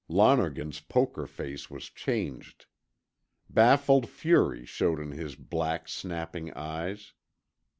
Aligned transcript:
Lonergan's 0.07 0.79
poker 0.79 1.27
face 1.27 1.69
was 1.69 1.83
changed. 1.91 2.65
Baffled 3.51 4.09
fury 4.09 4.65
showed 4.65 4.99
in 4.99 5.11
his 5.11 5.35
black, 5.35 5.87
snapping 5.87 6.51
eyes. 6.55 7.13